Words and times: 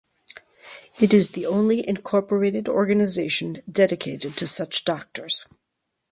It 0.99 1.13
is 1.13 1.29
the 1.29 1.45
only 1.45 1.87
incorporated 1.87 2.67
organization 2.67 3.61
dedicated 3.71 4.35
to 4.37 4.47
such 4.47 4.83
doctors. 4.83 5.45